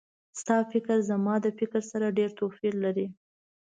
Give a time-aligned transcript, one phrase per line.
[0.39, 3.07] ستا فکر زما د فکر سره ډېر توپیر لري